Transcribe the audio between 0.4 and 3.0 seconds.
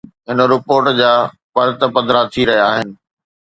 Report جا پرت پڌرا ٿي رهيا آهن.